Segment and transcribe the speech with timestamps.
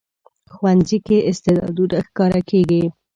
[0.53, 2.83] ښوونځی کې استعدادونه ښکاره کېږي